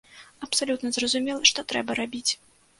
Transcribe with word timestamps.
Абсалютна 0.47 0.93
зразумела, 0.97 1.45
што 1.53 1.67
трэба 1.75 2.01
рабіць. 2.05 2.27